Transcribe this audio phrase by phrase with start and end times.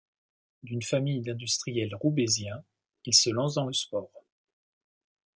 [0.63, 2.63] D'une famille d'industriels roubaisiens,
[3.05, 4.09] il se lance dans le sport.